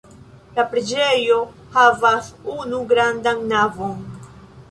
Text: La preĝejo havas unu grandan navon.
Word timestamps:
La 0.59 0.63
preĝejo 0.69 1.35
havas 1.75 2.31
unu 2.55 2.81
grandan 2.93 3.47
navon. 3.55 4.03